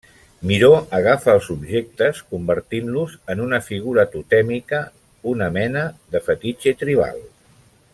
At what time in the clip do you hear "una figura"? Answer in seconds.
3.49-4.09